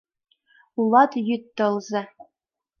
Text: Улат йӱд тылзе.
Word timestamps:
Улат 0.79 1.11
йӱд 1.27 1.43
тылзе. 1.57 2.01